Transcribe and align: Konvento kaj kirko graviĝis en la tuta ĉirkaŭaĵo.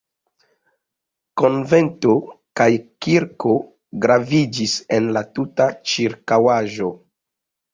Konvento 1.41 2.15
kaj 2.61 2.67
kirko 3.07 3.53
graviĝis 4.07 4.75
en 4.99 5.13
la 5.19 5.25
tuta 5.37 5.69
ĉirkaŭaĵo. 5.93 6.91